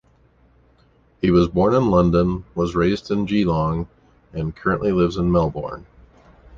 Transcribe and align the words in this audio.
He 1.21 1.29
was 1.29 1.47
born 1.47 1.75
in 1.75 1.91
London, 1.91 2.43
was 2.55 2.73
raised 2.75 3.11
in 3.11 3.25
Geelong, 3.25 3.87
and 4.33 4.55
currently 4.55 4.91
lives 4.91 5.15
in 5.17 5.31
Melbourne. 5.31 5.85